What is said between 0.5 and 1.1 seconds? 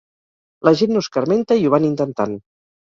La gent no